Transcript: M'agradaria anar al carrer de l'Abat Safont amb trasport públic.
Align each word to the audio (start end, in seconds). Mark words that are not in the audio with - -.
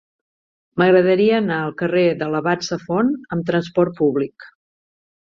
M'agradaria 0.81 1.35
anar 1.41 1.57
al 1.65 1.75
carrer 1.81 2.05
de 2.21 2.29
l'Abat 2.35 2.65
Safont 2.69 3.11
amb 3.37 3.45
trasport 3.53 3.93
públic. 4.03 4.49